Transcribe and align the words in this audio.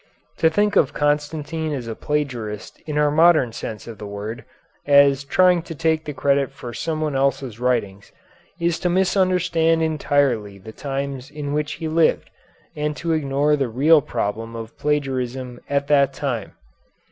To 0.37 0.49
think 0.49 0.75
of 0.75 0.93
Constantine 0.95 1.71
as 1.73 1.85
a 1.87 1.93
plagiarist 1.93 2.81
in 2.87 2.97
our 2.97 3.11
modern 3.11 3.51
sense 3.51 3.85
of 3.85 3.99
the 3.99 4.07
word, 4.07 4.45
as 4.87 5.23
trying 5.23 5.61
to 5.61 5.75
take 5.75 6.05
the 6.05 6.11
credit 6.15 6.51
for 6.51 6.73
someone 6.73 7.15
else's 7.15 7.59
writings, 7.59 8.11
is 8.59 8.79
to 8.79 8.89
misunderstand 8.89 9.83
entirely 9.83 10.57
the 10.57 10.71
times 10.73 11.29
in 11.29 11.53
which 11.53 11.73
he 11.73 11.87
lived, 11.87 12.31
and 12.75 12.97
to 12.97 13.11
ignore 13.13 13.55
the 13.55 13.69
real 13.69 14.01
problem 14.01 14.55
of 14.55 14.75
plagiarism 14.75 15.59
at 15.69 15.85
that 15.85 16.13
time. 16.13 16.53